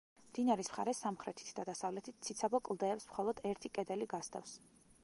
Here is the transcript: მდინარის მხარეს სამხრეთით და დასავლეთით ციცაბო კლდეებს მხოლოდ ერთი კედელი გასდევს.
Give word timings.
მდინარის 0.27 0.69
მხარეს 0.71 1.01
სამხრეთით 1.05 1.51
და 1.59 1.65
დასავლეთით 1.69 2.19
ციცაბო 2.29 2.63
კლდეებს 2.71 3.07
მხოლოდ 3.13 3.45
ერთი 3.53 3.75
კედელი 3.79 4.11
გასდევს. 4.17 4.59